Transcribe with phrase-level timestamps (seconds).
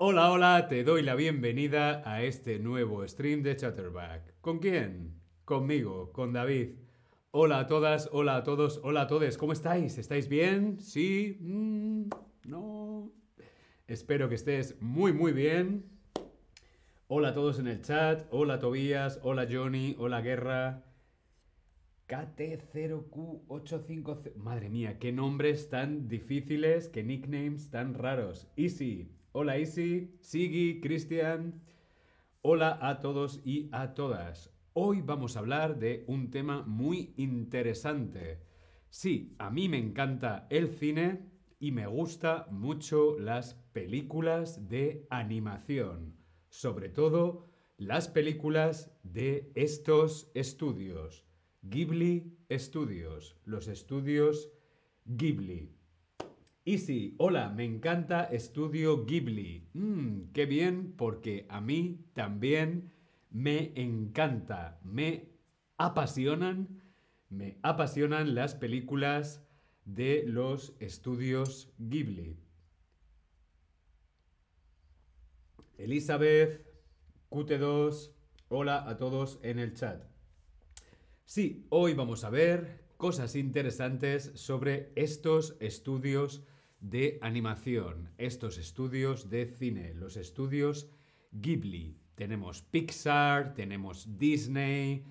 [0.00, 4.32] Hola, hola, te doy la bienvenida a este nuevo stream de Chatterback.
[4.40, 5.20] ¿Con quién?
[5.44, 6.76] Conmigo, con David.
[7.32, 9.36] Hola a todas, hola a todos, hola a todos.
[9.36, 9.98] ¿Cómo estáis?
[9.98, 10.78] ¿Estáis bien?
[10.78, 11.36] ¿Sí?
[11.40, 12.10] Mm,
[12.44, 13.10] ¿No?
[13.88, 15.90] Espero que estés muy, muy bien.
[17.08, 18.24] Hola a todos en el chat.
[18.30, 20.84] Hola Tobías, hola Johnny, hola Guerra.
[22.06, 24.36] KT0Q850.
[24.36, 28.46] Madre mía, qué nombres tan difíciles, qué nicknames tan raros.
[28.54, 29.17] Easy.
[29.40, 31.62] Hola Easy, Sigi, Cristian.
[32.42, 34.52] Hola a todos y a todas.
[34.72, 38.40] Hoy vamos a hablar de un tema muy interesante.
[38.90, 41.30] Sí, a mí me encanta el cine
[41.60, 46.16] y me gusta mucho las películas de animación.
[46.48, 51.24] Sobre todo las películas de estos estudios.
[51.62, 54.50] Ghibli Studios, los estudios
[55.04, 55.77] Ghibli.
[56.68, 59.70] Y sí, hola, me encanta Estudio Ghibli.
[59.72, 62.92] Mmm, qué bien, porque a mí también
[63.30, 65.30] me encanta, me
[65.78, 66.82] apasionan,
[67.30, 69.48] me apasionan las películas
[69.86, 72.36] de los estudios Ghibli.
[75.78, 76.66] Elizabeth,
[77.30, 78.12] QT2,
[78.48, 80.04] hola a todos en el chat.
[81.24, 86.44] Sí, hoy vamos a ver cosas interesantes sobre estos estudios
[86.80, 90.88] de animación, estos estudios de cine, los estudios
[91.32, 91.98] Ghibli.
[92.14, 95.04] Tenemos Pixar, tenemos Disney,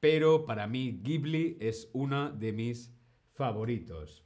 [0.00, 2.92] pero para mí Ghibli es una de mis
[3.32, 4.24] favoritos.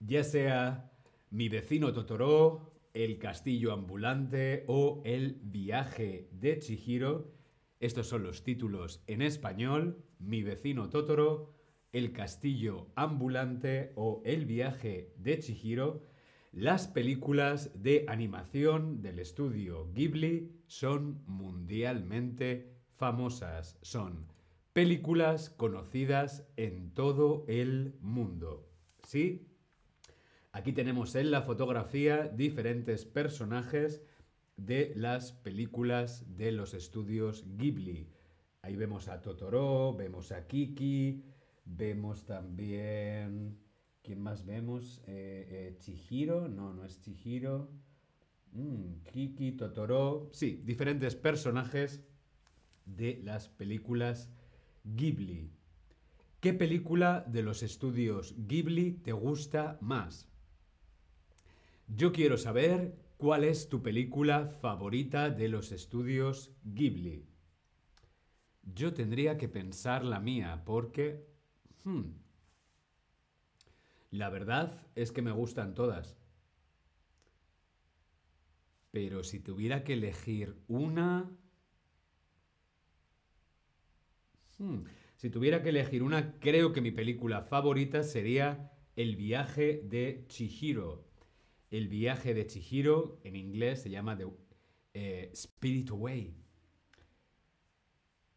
[0.00, 0.92] Ya sea
[1.30, 7.32] Mi vecino Totoro, El castillo ambulante o El viaje de Chihiro,
[7.80, 11.54] estos son los títulos en español, Mi vecino Totoro,
[11.92, 16.00] El castillo ambulante o El viaje de Chihiro.
[16.50, 23.78] Las películas de animación del estudio Ghibli son mundialmente famosas.
[23.82, 24.26] Son
[24.72, 28.70] películas conocidas en todo el mundo.
[29.06, 29.46] ¿Sí?
[30.50, 34.02] Aquí tenemos en la fotografía diferentes personajes
[34.56, 38.08] de las películas de los estudios Ghibli.
[38.62, 41.24] Ahí vemos a Totoro, vemos a Kiki,
[41.64, 43.58] vemos también...
[44.02, 45.00] ¿Quién más vemos?
[45.06, 47.70] Eh, eh, Chihiro, no, no es Chihiro.
[48.50, 50.28] Mm, Kiki, Totoro.
[50.32, 52.04] Sí, diferentes personajes
[52.84, 54.28] de las películas
[54.82, 55.52] Ghibli.
[56.40, 60.28] ¿Qué película de los estudios Ghibli te gusta más?
[61.86, 67.24] Yo quiero saber ¿Cuál es tu película favorita de los estudios Ghibli?
[68.64, 71.24] Yo tendría que pensar la mía porque...
[71.84, 72.12] Hmm,
[74.10, 76.16] la verdad es que me gustan todas.
[78.90, 81.30] Pero si tuviera que elegir una...
[84.58, 84.84] Hmm,
[85.16, 91.12] si tuviera que elegir una, creo que mi película favorita sería El viaje de Chihiro
[91.72, 94.26] el viaje de Chihiro, en inglés se llama The
[94.92, 96.36] eh, Spirit Away.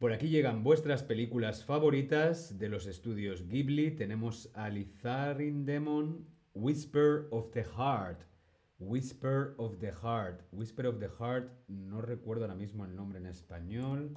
[0.05, 3.89] Por aquí llegan vuestras películas favoritas de los estudios Ghibli.
[3.89, 8.21] Tenemos Alizarin Demon, Whisper of the Heart.
[8.77, 10.43] Whisper of the Heart.
[10.51, 14.15] Whisper of the Heart, no recuerdo ahora mismo el nombre en español.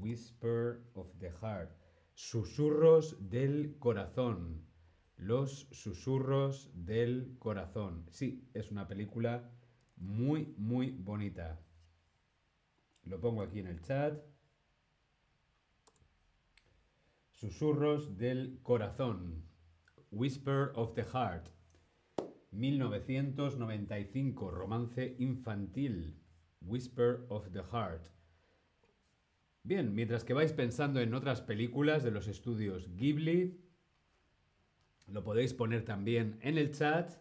[0.00, 1.72] Whisper of the Heart.
[2.14, 4.64] Susurros del corazón.
[5.18, 8.06] Los susurros del corazón.
[8.08, 9.52] Sí, es una película
[9.96, 11.60] muy, muy bonita.
[13.02, 14.18] Lo pongo aquí en el chat.
[17.40, 19.44] Susurros del corazón.
[20.10, 21.48] Whisper of the Heart.
[22.50, 26.16] 1995, romance infantil.
[26.60, 28.10] Whisper of the Heart.
[29.62, 33.56] Bien, mientras que vais pensando en otras películas de los estudios Ghibli,
[35.06, 37.12] lo podéis poner también en el chat.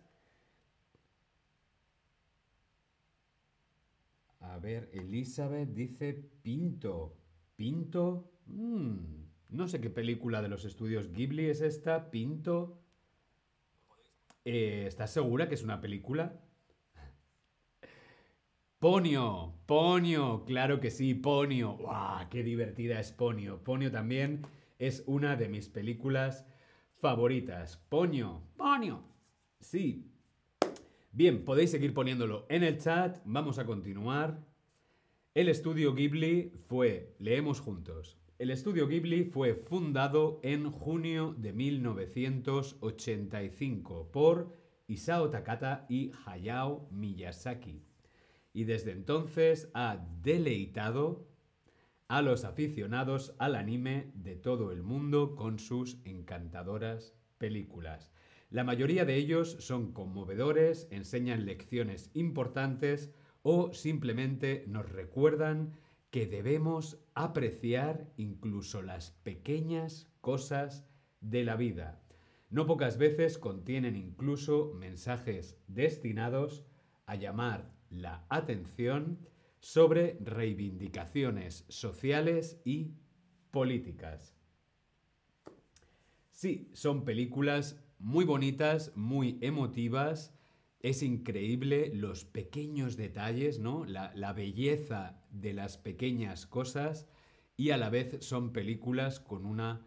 [4.39, 7.15] A ver, Elizabeth dice Pinto.
[7.55, 8.31] ¿Pinto?
[8.47, 12.09] Mm, no sé qué película de los estudios Ghibli es esta.
[12.11, 12.81] Pinto.
[14.45, 16.39] Eh, ¿Estás segura que es una película?
[18.79, 21.73] Ponio, Ponio, claro que sí, Ponio.
[21.77, 22.29] ¡Guau!
[22.29, 23.63] ¡Qué divertida es Ponio!
[23.63, 24.43] Ponio también
[24.77, 26.45] es una de mis películas
[26.99, 27.77] favoritas.
[27.89, 29.03] Poño, poño.
[29.59, 30.11] Sí.
[31.11, 33.19] Bien, podéis seguir poniéndolo en el chat.
[33.25, 34.45] Vamos a continuar.
[35.33, 38.17] El estudio Ghibli fue, leemos juntos.
[38.39, 44.55] El estudio Ghibli fue fundado en junio de 1985 por
[44.85, 47.81] Isao Takata y Hayao Miyazaki.
[48.53, 51.27] y desde entonces ha deleitado
[52.07, 58.11] a los aficionados al anime de todo el mundo con sus encantadoras películas.
[58.51, 63.11] La mayoría de ellos son conmovedores, enseñan lecciones importantes
[63.41, 65.73] o simplemente nos recuerdan
[66.11, 70.87] que debemos apreciar incluso las pequeñas cosas
[71.19, 71.99] de la vida.
[72.51, 76.63] No pocas veces contienen incluso mensajes destinados
[77.07, 79.17] a llamar la atención
[79.59, 82.93] sobre reivindicaciones sociales y
[83.49, 84.35] políticas.
[86.29, 90.36] Sí, son películas muy bonitas, muy emotivas.
[90.79, 93.85] Es increíble los pequeños detalles, ¿no?
[93.85, 97.07] La, belleza de las pequeñas cosas
[97.55, 99.85] y a la vez son películas con una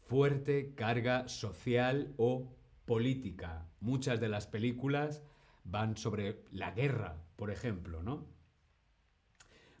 [0.00, 3.68] fuerte carga social o política.
[3.80, 5.22] Muchas de las películas
[5.64, 8.26] van sobre la guerra, por ejemplo, ¿no?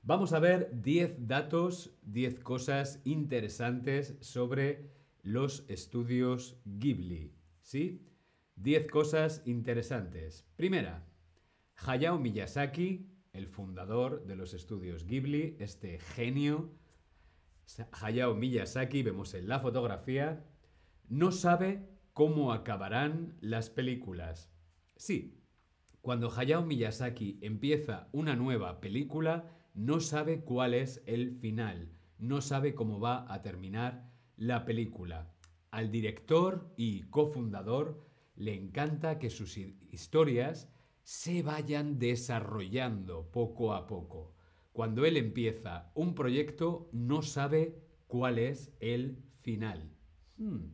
[0.04, 4.90] Vamos a ver 10 datos, 10 cosas interesantes sobre
[5.22, 8.11] los estudios Ghibli, ¿sí?
[8.56, 10.46] 10 cosas interesantes.
[10.56, 11.06] Primera,
[11.76, 16.70] Hayao Miyazaki, el fundador de los estudios Ghibli, este genio,
[17.92, 20.44] Hayao Miyazaki, vemos en la fotografía,
[21.08, 24.52] no sabe cómo acabarán las películas.
[24.96, 25.42] Sí,
[26.00, 32.74] cuando Hayao Miyazaki empieza una nueva película, no sabe cuál es el final, no sabe
[32.74, 35.32] cómo va a terminar la película.
[35.70, 38.11] Al director y cofundador
[38.42, 40.68] le encanta que sus historias
[41.04, 44.34] se vayan desarrollando poco a poco.
[44.72, 47.78] Cuando él empieza un proyecto no sabe
[48.08, 49.92] cuál es el final.
[50.38, 50.72] Hmm.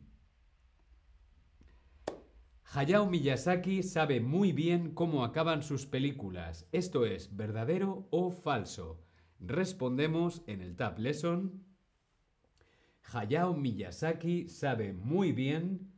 [2.73, 6.67] Hayao Miyazaki sabe muy bien cómo acaban sus películas.
[6.71, 8.99] ¿Esto es verdadero o falso?
[9.39, 11.63] Respondemos en el Tab Lesson.
[13.13, 15.88] Hayao Miyazaki sabe muy bien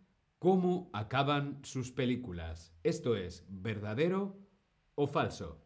[0.42, 2.74] cómo acaban sus películas.
[2.82, 4.40] ¿Esto es verdadero
[4.96, 5.62] o falso?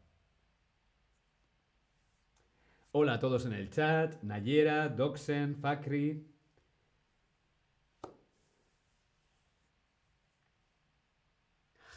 [2.91, 6.27] Hola a todos en el chat, Nayera, Doxen, Fakri.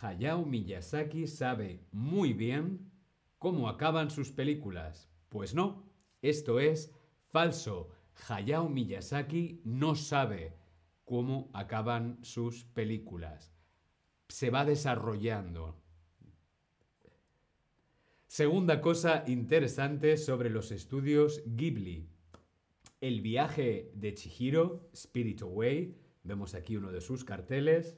[0.00, 2.92] Hayao Miyazaki sabe muy bien
[3.40, 5.10] cómo acaban sus películas.
[5.30, 5.82] Pues no,
[6.22, 6.94] esto es
[7.26, 7.90] falso.
[8.28, 10.57] Hayao Miyazaki no sabe
[11.08, 13.50] cómo acaban sus películas.
[14.28, 15.74] Se va desarrollando.
[18.26, 22.10] Segunda cosa interesante sobre los estudios Ghibli.
[23.00, 27.96] El viaje de Chihiro, Spirit Away, vemos aquí uno de sus carteles,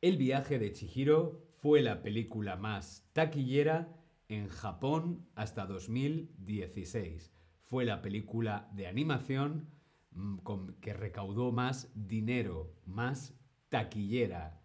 [0.00, 3.92] el viaje de Chihiro fue la película más taquillera
[4.28, 7.32] en Japón hasta 2016.
[7.62, 9.77] Fue la película de animación
[10.10, 10.38] mm,
[10.80, 13.34] que recaudó más dinero, más
[13.68, 14.60] taquillera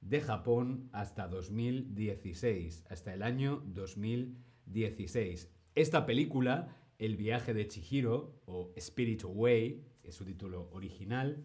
[0.00, 5.50] de Japón hasta 2016, hasta el año 2016.
[5.74, 11.44] Esta película, El viaje de Chihiro, o Spirit Away, es su título original,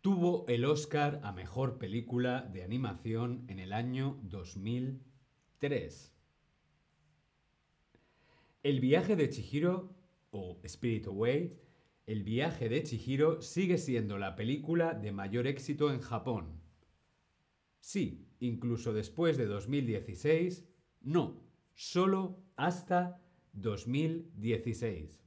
[0.00, 6.14] Tuvo el Oscar a Mejor Película de Animación en el año 2003.
[8.62, 9.92] El viaje de Chihiro,
[10.30, 11.58] o Spirit Away,
[12.08, 16.58] el viaje de Chihiro sigue siendo la película de mayor éxito en Japón.
[17.80, 20.66] Sí, incluso después de 2016,
[21.02, 23.20] no, solo hasta
[23.52, 25.20] 2016.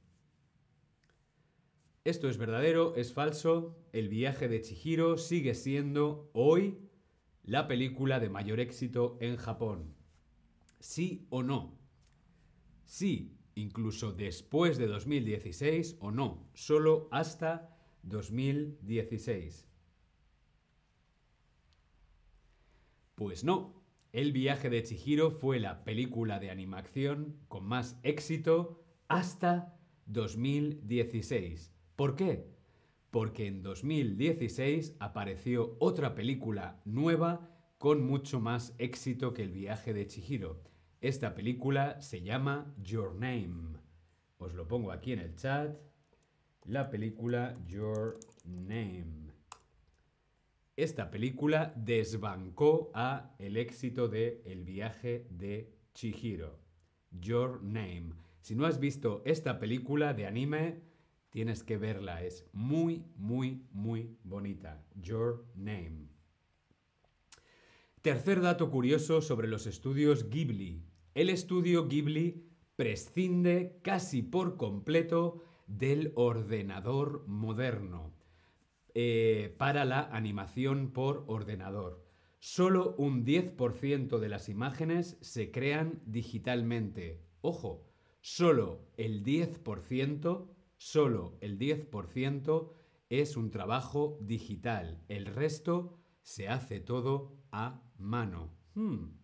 [2.02, 3.78] Esto es verdadero, es falso.
[3.92, 6.90] El viaje de Chihiro sigue siendo hoy
[7.44, 9.94] la película de mayor éxito en Japón.
[10.80, 11.78] ¿Sí o no?
[12.86, 19.68] Sí, incluso después de 2016 o no, solo hasta 2016.
[23.14, 23.82] Pues no,
[24.12, 31.72] El viaje de Chihiro fue la película de animación con más éxito hasta 2016.
[31.96, 32.46] ¿Por qué?
[33.10, 40.06] Porque en 2016 apareció otra película nueva con mucho más éxito que El viaje de
[40.06, 40.71] Chihiro.
[41.02, 43.76] Esta película se llama Your Name.
[44.38, 45.76] Os lo pongo aquí en el chat.
[46.64, 49.32] La película Your Name.
[50.76, 56.58] Esta película desbancó a el éxito de El viaje de Chihiro.
[57.10, 58.14] Your Name.
[58.40, 60.82] Si no has visto esta película de anime,
[61.32, 64.84] Tienes que verla, es muy, muy, muy bonita.
[64.94, 66.08] Your Name.
[68.02, 70.91] Tercer dato curioso sobre los estudios Ghibli.
[71.14, 72.42] El estudio Ghibli
[72.74, 78.14] prescinde casi por completo del ordenador moderno
[78.94, 82.02] eh, para la animación por ordenador.
[82.38, 87.20] Solo un 10% de las imágenes se crean digitalmente.
[87.42, 87.86] Ojo,
[88.22, 92.72] solo el 10%, solo el 10%
[93.10, 95.04] es un trabajo digital.
[95.08, 98.50] El resto se hace todo a mano.
[98.74, 99.21] Hmm.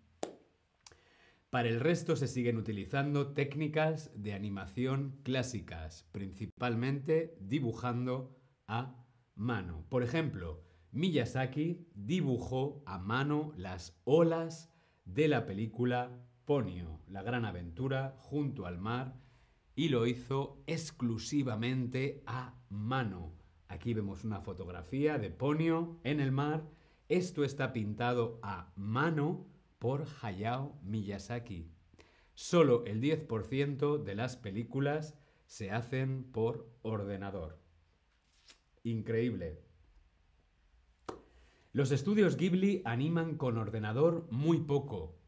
[1.51, 8.37] Para el resto se siguen utilizando técnicas de animación clásicas, principalmente dibujando
[8.67, 9.03] a
[9.35, 9.87] mano.
[9.89, 10.63] Por ejemplo,
[10.93, 14.71] Miyazaki dibujó a mano las olas
[15.07, 19.19] de la película Ponyo, la gran aventura junto al mar,
[19.75, 23.33] y lo hizo exclusivamente a mano.
[23.69, 26.69] Aquí vemos una fotografía de Ponyo en el mar.
[27.09, 29.47] Esto está pintado a mano
[29.79, 31.71] por Hayao Miyazaki.
[32.35, 37.59] Solo el 10% de las películas se hacen por ordenador.
[38.85, 39.63] Increíble.
[41.73, 45.19] Los estudios Ghibli animan con ordenador muy poco.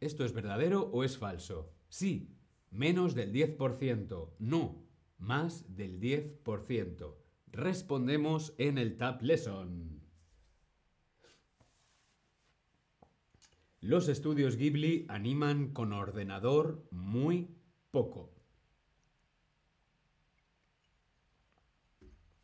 [0.00, 1.72] ¿Esto es verdadero o es falso?
[1.88, 2.36] Sí,
[2.70, 4.34] menos del 10%.
[4.38, 4.84] No,
[5.18, 7.16] más del 10%.
[7.46, 9.97] Respondemos en el Tab Lesson.
[13.80, 17.56] Los estudios Ghibli animan con ordenador muy
[17.90, 18.34] poco.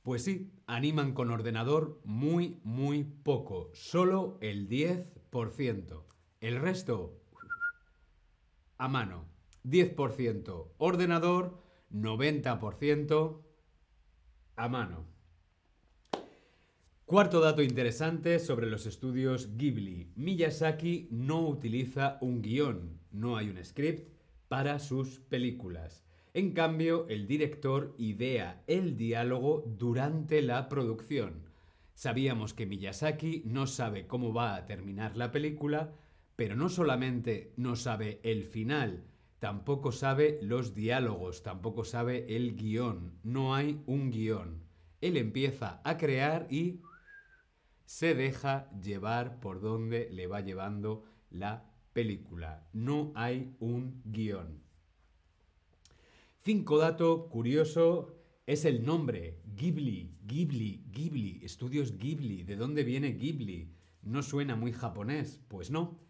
[0.03, 3.71] Pues sí, animan con ordenador muy, muy poco.
[3.73, 6.05] Solo el 10%.
[6.41, 7.21] El resto,
[8.79, 9.25] a mano.
[9.65, 13.43] 10% ordenador, 90%
[14.57, 15.14] a mano.
[17.15, 20.11] Cuarto dato interesante sobre los estudios Ghibli.
[20.17, 24.09] Miyazaki no utiliza un guion, no hay un script
[24.49, 26.05] para sus películas.
[26.33, 31.45] En cambio, el director idea el diálogo durante la producción.
[31.95, 35.93] Sabíamos que Miyazaki no sabe cómo va a terminar la película,
[36.35, 39.05] pero no solamente no sabe el final,
[39.39, 43.13] tampoco sabe los diálogos, tampoco sabe el guion.
[43.23, 44.65] No hay un guion.
[45.01, 46.81] Él empieza a crear y
[47.85, 52.67] se deja llevar por donde le va llevando la película.
[52.73, 54.63] No hay un guion.
[56.43, 58.15] Cinco dato curioso
[58.47, 59.41] es el nombre.
[59.55, 62.43] Ghibli, Ghibli, Ghibli, estudios Ghibli.
[62.43, 63.73] ¿De dónde viene Ghibli?
[64.03, 65.41] ¿No suena muy japonés?
[65.49, 66.01] Pues no.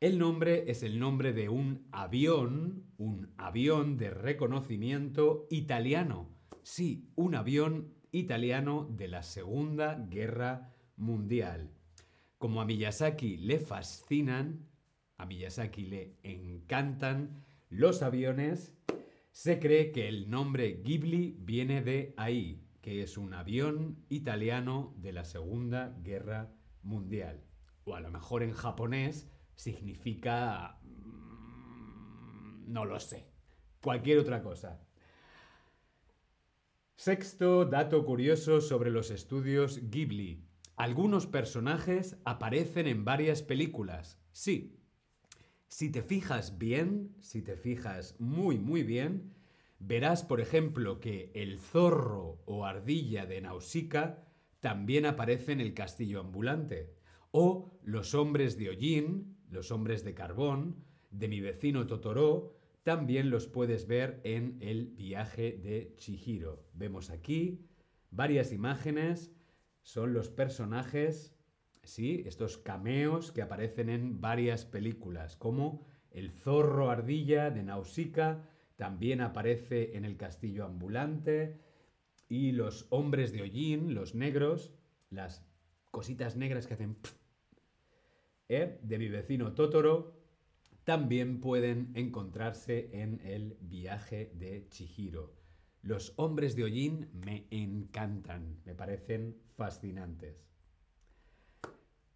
[0.00, 6.28] El nombre es el nombre de un avión, un avión de reconocimiento italiano.
[6.62, 11.70] Sí, un avión italiano de la Segunda Guerra mundial.
[12.38, 14.66] Como a Miyazaki le fascinan,
[15.16, 18.74] a Miyazaki le encantan los aviones,
[19.30, 25.12] se cree que el nombre Ghibli viene de ahí, que es un avión italiano de
[25.12, 27.42] la Segunda Guerra Mundial.
[27.84, 30.78] O a lo mejor en japonés significa...
[30.82, 33.26] Mm, no lo sé.
[33.82, 34.80] Cualquier otra cosa.
[36.96, 40.42] Sexto dato curioso sobre los estudios Ghibli.
[40.76, 44.20] Algunos personajes aparecen en varias películas.
[44.32, 44.76] Sí.
[45.68, 49.34] Si te fijas bien, si te fijas muy muy bien,
[49.78, 54.22] verás por ejemplo que el zorro o ardilla de Nausicaa
[54.60, 56.94] también aparece en el castillo ambulante.
[57.30, 63.46] O los hombres de hollín, los hombres de carbón, de mi vecino Totoro, también los
[63.46, 66.68] puedes ver en el viaje de Chihiro.
[66.74, 67.66] Vemos aquí
[68.10, 69.32] varias imágenes
[69.86, 71.32] son los personajes,
[71.84, 79.20] sí, estos cameos que aparecen en varias películas, como el zorro ardilla de Nausicaa, también
[79.20, 81.60] aparece en el castillo ambulante,
[82.28, 84.74] y los hombres de hollín, los negros,
[85.08, 85.46] las
[85.92, 86.96] cositas negras que hacen...
[88.48, 88.80] ¿eh?
[88.82, 90.16] de mi vecino Totoro,
[90.82, 95.35] también pueden encontrarse en el viaje de Chihiro.
[95.86, 100.44] Los hombres de hollín me encantan, me parecen fascinantes.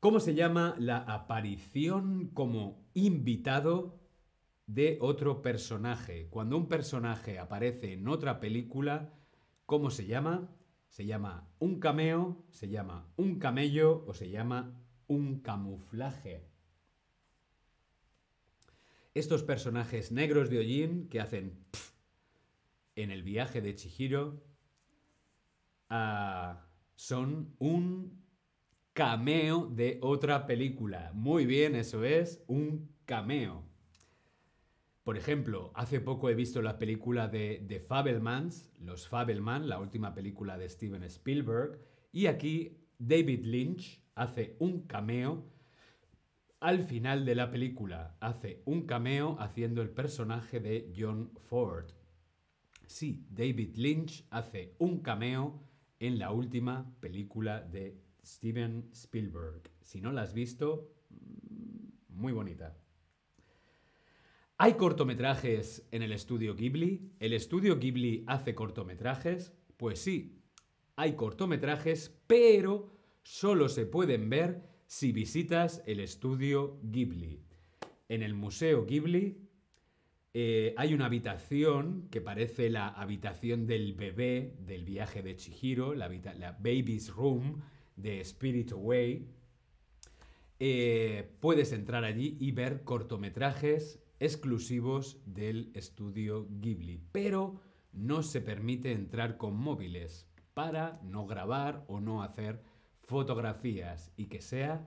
[0.00, 4.00] ¿Cómo se llama la aparición como invitado
[4.66, 6.26] de otro personaje?
[6.30, 9.14] Cuando un personaje aparece en otra película,
[9.66, 10.50] ¿cómo se llama?
[10.88, 16.50] Se llama un cameo, se llama un camello o se llama un camuflaje.
[19.14, 21.64] Estos personajes negros de hollín que hacen
[22.96, 24.42] en el viaje de Chihiro
[25.88, 28.20] ah, son un
[28.92, 31.12] cameo de otra película.
[31.14, 33.64] Muy bien, eso es un cameo.
[35.02, 40.14] Por ejemplo, hace poco he visto la película de The Fabelmans, Los Fabelman, la última
[40.14, 41.80] película de Steven Spielberg,
[42.12, 45.46] y aquí David Lynch hace un cameo
[46.60, 48.16] al final de la película.
[48.20, 51.86] Hace un cameo haciendo el personaje de John Ford.
[52.90, 55.62] Sí, David Lynch hace un cameo
[56.00, 59.70] en la última película de Steven Spielberg.
[59.80, 62.76] Si no la has visto, mm, muy bonita.
[64.58, 67.12] ¿Hay cortometrajes en el estudio Ghibli?
[67.20, 69.52] ¿El estudio Ghibli hace cortometrajes?
[69.76, 70.42] Pues sí,
[70.96, 72.90] hay cortometrajes, pero
[73.22, 77.40] solo se pueden ver si visitas el estudio Ghibli.
[78.08, 79.49] En el Museo Ghibli
[80.32, 86.08] eh, hay una habitación que parece la habitación del bebé del viaje de Chihiro, la,
[86.60, 87.62] Baby's Room
[87.96, 89.26] de Spirit Away.
[90.60, 97.60] Eh, puedes entrar allí y ver cortometrajes exclusivos del estudio Ghibli, pero
[97.92, 102.62] no se permite entrar con móviles para no grabar o no hacer
[103.02, 104.86] fotografías y que sea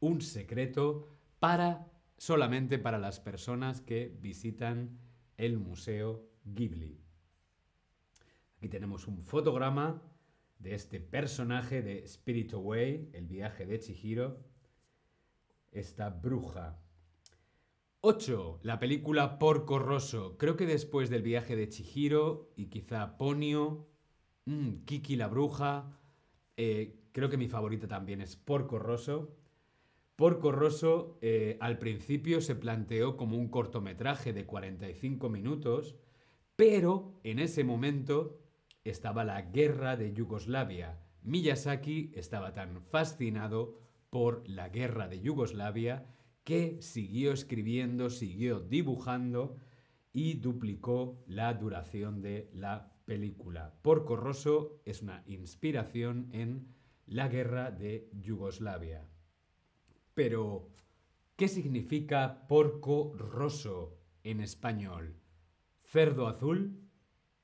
[0.00, 1.06] un secreto
[1.38, 1.86] para
[2.18, 4.98] solamente para las personas que visitan
[5.36, 7.00] el Museo Ghibli.
[8.58, 10.02] Aquí tenemos un fotograma
[10.58, 14.44] de este personaje de Spirit Away, el viaje de Chihiro,
[15.70, 16.80] esta bruja
[18.00, 18.60] 8.
[18.62, 20.36] La película Porco Rosso.
[20.38, 23.88] Creo que después del viaje de Chihiro y quizá Ponio,
[24.44, 25.98] mm, Kiki la bruja,
[26.56, 29.36] eh, creo que mi favorita también es Porco Rosso.
[30.18, 35.94] Porco Rosso eh, al principio se planteó como un cortometraje de 45 minutos,
[36.56, 38.40] pero en ese momento
[38.82, 40.98] estaba la guerra de Yugoslavia.
[41.22, 43.78] Miyazaki estaba tan fascinado
[44.10, 49.54] por la guerra de Yugoslavia que siguió escribiendo, siguió dibujando
[50.12, 53.72] y duplicó la duración de la película.
[53.82, 56.74] Porco Rosso es una inspiración en
[57.06, 59.06] la guerra de Yugoslavia.
[60.18, 60.68] Pero,
[61.36, 65.14] ¿qué significa porco rosso en español?
[65.84, 66.90] ¿Cerdo azul?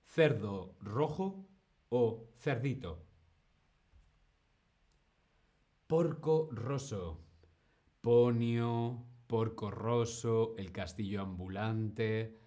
[0.02, 1.46] ¿Cerdo rojo?
[1.88, 3.06] ¿O cerdito?
[5.86, 7.20] Porco rosso.
[8.00, 12.40] Ponio, Porco Rosso, El Castillo Ambulante,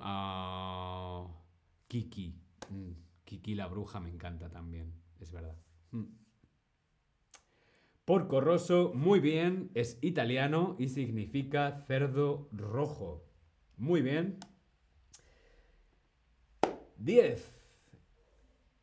[0.00, 1.28] ah,
[1.86, 2.34] Kiki.
[2.70, 2.90] Mm,
[3.24, 5.56] Kiki la bruja me encanta también, es verdad.
[5.92, 6.19] Mm.
[8.10, 13.24] Porco Rosso, muy bien, es italiano y significa cerdo rojo.
[13.76, 14.36] Muy bien.
[16.96, 17.54] 10.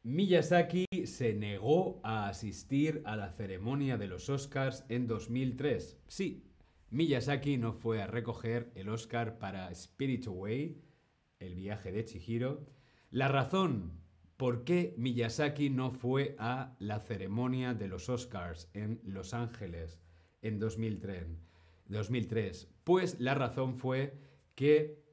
[0.04, 6.00] Miyazaki se negó a asistir a la ceremonia de los Oscars en 2003.
[6.08, 6.46] Sí,
[6.90, 10.82] Miyazaki no fue a recoger el Oscar para Spirit Away,
[11.40, 12.66] el viaje de Chihiro.
[13.12, 14.07] La razón
[14.38, 20.00] por qué Miyazaki no fue a la ceremonia de los Oscars en Los Ángeles
[20.42, 21.28] en 2003,
[21.88, 24.18] 2003 pues la razón fue
[24.56, 25.04] que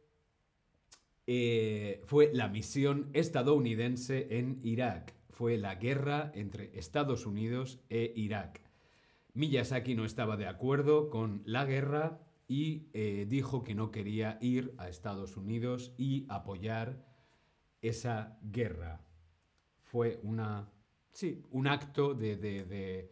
[1.26, 5.12] eh, fue la misión estadounidense en Irak.
[5.28, 8.60] Fue la guerra entre Estados Unidos e Irak.
[9.32, 14.72] Miyazaki no estaba de acuerdo con la guerra y eh, dijo que no quería ir
[14.78, 17.04] a Estados Unidos y apoyar
[17.82, 19.00] esa guerra.
[19.94, 20.68] Fue una,
[21.12, 23.08] sí, un acto de,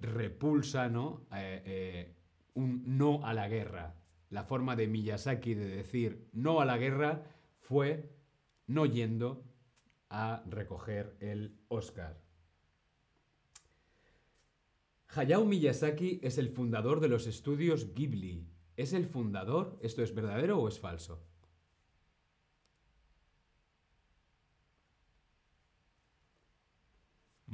[0.00, 1.26] repulsa, ¿no?
[1.36, 2.16] Eh,
[2.54, 7.22] un no a la guerra la forma de Miyazaki de decir no a la guerra
[7.58, 8.08] fue
[8.66, 9.44] no yendo
[10.08, 12.18] a recoger el Oscar.
[15.08, 18.48] Hayao Miyazaki es el fundador de los estudios Ghibli.
[18.74, 19.78] ¿Es el fundador?
[19.82, 21.29] ¿Esto es verdadero o es falso?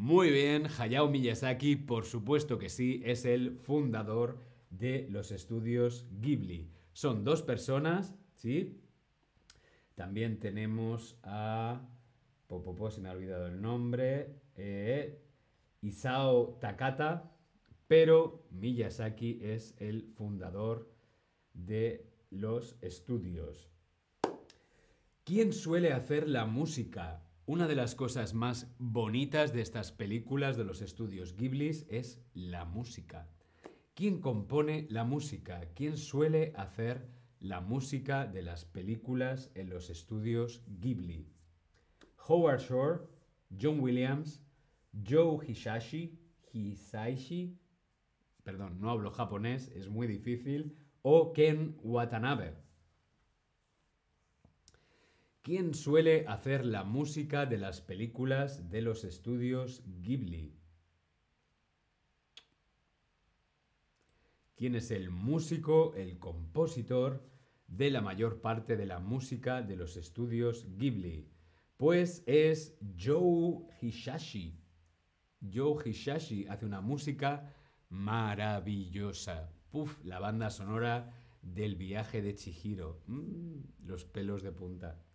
[0.07, 4.39] Muy bien, Hayao Miyazaki, por supuesto que sí, es el fundador
[4.71, 6.71] de los estudios Ghibli.
[6.93, 8.81] Son dos personas, ¿sí?
[9.97, 11.89] También tenemos a...
[12.47, 14.43] Popopo, se me ha olvidado el nombre.
[14.55, 15.25] Eh,
[15.81, 17.37] Isao Takata,
[17.89, 20.89] pero Miyazaki es el fundador
[21.53, 23.73] de los estudios.
[25.25, 27.26] ¿Quién suele hacer la música?
[27.49, 32.65] Una de las cosas más bonitas de estas películas de los estudios Ghibli es la
[32.65, 33.31] música.
[33.95, 35.61] ¿Quién compone la música?
[35.77, 41.29] ¿Quién suele hacer la música de las películas en los estudios Ghibli?
[42.27, 43.03] Howard Shore,
[43.57, 44.43] John Williams,
[45.09, 46.19] Joe Hisaishi,
[46.53, 47.61] Hisaishi,
[48.43, 52.57] perdón, no hablo japonés, es muy difícil, o Ken Watanabe.
[55.47, 60.59] ¿Quién suele hacer la música de las películas de los estudios Ghibli?
[64.57, 67.23] ¿Quién es el músico, el compositor
[67.69, 71.31] de la mayor parte de la música de los estudios Ghibli?
[71.77, 74.59] Pues es Joe Hishashi.
[75.55, 77.55] Joe Hishashi hace una música
[77.89, 79.53] maravillosa.
[79.71, 83.05] Puf, la banda sonora del viaje de Chihiro.
[83.07, 85.06] Mm, los pelos de punta.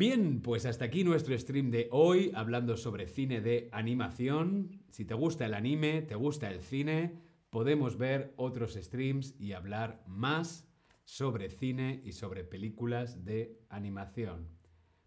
[0.00, 4.80] Bien, pues hasta aquí nuestro stream de hoy hablando sobre cine de animación.
[4.88, 7.18] Si te gusta el anime, te gusta el cine,
[7.50, 10.66] podemos ver otros streams y hablar más
[11.04, 14.48] sobre cine y sobre películas de animación.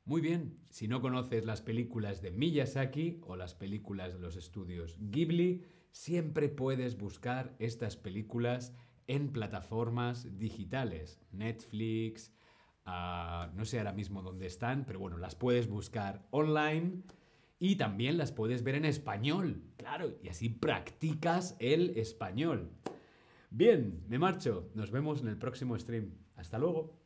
[0.06, 4.96] Muy bien, si no conoces las películas de Miyazaki o las películas de los estudios
[5.00, 8.76] Ghibli, siempre puedes buscar estas películas
[9.08, 12.32] en plataformas digitales, Netflix,
[12.86, 17.04] no sé ahora mismo dónde están, pero bueno, las puedes buscar online
[17.60, 22.72] y también las puedes ver en español, claro, y así practicas el español.
[23.50, 26.12] Bien, me marcho, nos vemos en el próximo stream.
[26.36, 27.03] Hasta luego.